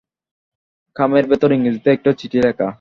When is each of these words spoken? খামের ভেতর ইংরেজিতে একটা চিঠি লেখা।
খামের 0.95 1.25
ভেতর 1.27 1.49
ইংরেজিতে 1.51 1.89
একটা 1.91 2.11
চিঠি 2.19 2.39
লেখা। 2.45 2.67